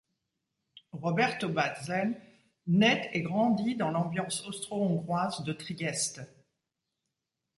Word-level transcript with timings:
Roberto 0.93 1.47
Bazlen 1.47 2.19
naît 2.65 3.11
et 3.13 3.21
grandit 3.21 3.75
dans 3.75 3.91
l'ambiance 3.91 4.43
austro-hongroise 4.47 5.43
de 5.43 5.53
Trieste. 5.53 6.21